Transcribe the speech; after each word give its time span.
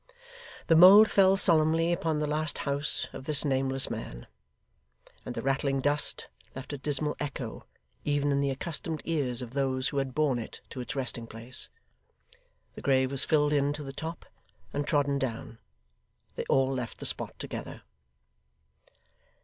The 0.65 0.75
mould 0.75 1.11
fell 1.11 1.37
solemnly 1.37 1.93
upon 1.93 2.17
the 2.17 2.25
last 2.25 2.57
house 2.65 3.05
of 3.13 3.25
this 3.25 3.45
nameless 3.45 3.87
man; 3.91 4.25
and 5.27 5.35
the 5.35 5.43
rattling 5.43 5.79
dust 5.79 6.27
left 6.55 6.73
a 6.73 6.79
dismal 6.79 7.15
echo 7.19 7.67
even 8.03 8.31
in 8.31 8.41
the 8.41 8.49
accustomed 8.49 9.03
ears 9.05 9.43
of 9.43 9.53
those 9.53 9.89
who 9.89 9.97
had 9.97 10.15
borne 10.15 10.39
it 10.39 10.59
to 10.71 10.81
its 10.81 10.95
resting 10.95 11.27
place. 11.27 11.69
The 12.73 12.81
grave 12.81 13.11
was 13.11 13.25
filled 13.25 13.53
in 13.53 13.73
to 13.73 13.83
the 13.83 13.93
top, 13.93 14.25
and 14.73 14.87
trodden 14.87 15.19
down. 15.19 15.59
They 16.35 16.45
all 16.49 16.73
left 16.73 16.97
the 16.97 17.05
spot 17.05 17.37
together. 17.37 17.83